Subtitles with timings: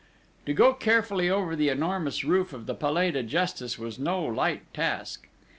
[0.47, 4.63] To go carefully over the enormous roof of the Palais de Justice was no light
[4.73, 5.27] task!